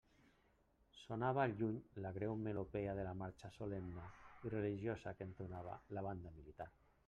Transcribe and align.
Sonava 0.99 1.43
al 1.43 1.51
lluny 1.59 1.75
la 2.05 2.13
greu 2.15 2.33
melopea 2.47 2.97
de 3.01 3.05
la 3.09 3.13
marxa 3.21 3.53
solemne 3.61 4.09
i 4.49 4.55
religiosa 4.57 5.17
que 5.19 5.31
entonava 5.33 5.81
la 5.99 6.09
banda 6.09 6.37
militar. 6.41 6.69